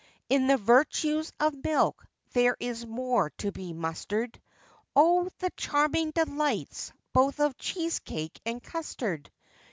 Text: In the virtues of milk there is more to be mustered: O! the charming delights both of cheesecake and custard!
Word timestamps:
In 0.29 0.47
the 0.47 0.57
virtues 0.57 1.31
of 1.39 1.63
milk 1.63 2.07
there 2.33 2.57
is 2.59 2.87
more 2.87 3.29
to 3.37 3.51
be 3.51 3.71
mustered: 3.71 4.41
O! 4.95 5.29
the 5.37 5.51
charming 5.51 6.09
delights 6.09 6.91
both 7.13 7.39
of 7.39 7.55
cheesecake 7.55 8.41
and 8.43 8.63
custard! 8.63 9.29